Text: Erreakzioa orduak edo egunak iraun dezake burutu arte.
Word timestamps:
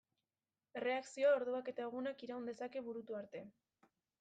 Erreakzioa 0.79 1.33
orduak 1.41 1.69
edo 1.73 1.85
egunak 1.91 2.25
iraun 2.29 2.51
dezake 2.53 2.85
burutu 2.91 3.21
arte. 3.23 3.45